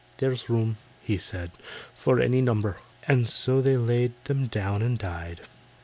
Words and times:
"There's 0.17 0.49
room," 0.49 0.77
said 1.19 1.51
he, 1.55 1.63
"for 1.93 2.19
any 2.19 2.41
number." 2.41 2.77
And 3.07 3.29
so 3.29 3.61
they 3.61 3.77
laid 3.77 4.13
them 4.23 4.47
down 4.47 4.81
and 4.81 4.97
died. 4.97 5.41